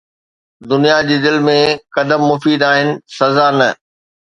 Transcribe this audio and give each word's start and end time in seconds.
دنيا 0.71 0.95
جي 1.09 1.17
دل 1.25 1.37
۾، 1.49 1.59
قدم 1.97 2.21
مفيد 2.31 2.61
آهن، 2.71 2.89
سزا 3.19 3.47
نه 3.57 3.69